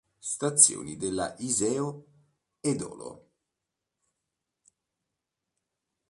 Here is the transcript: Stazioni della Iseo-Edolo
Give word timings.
Stazioni 0.17 0.97
della 0.97 1.35
Iseo-Edolo 1.37 3.29